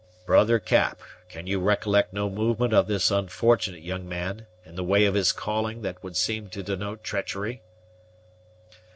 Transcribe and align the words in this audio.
Brother 0.25 0.57
Cap, 0.57 0.99
can 1.29 1.45
you 1.45 1.59
recollect 1.59 2.11
no 2.11 2.27
movement 2.27 2.73
of 2.73 2.87
this 2.87 3.11
unfortunate 3.11 3.83
young 3.83 4.09
man, 4.09 4.47
in 4.65 4.73
the 4.73 4.83
way 4.83 5.05
of 5.05 5.13
his 5.13 5.31
calling, 5.31 5.83
that 5.83 6.01
would 6.01 6.17
seem 6.17 6.49
to 6.49 6.63
denote 6.63 7.03
treachery?" 7.03 7.61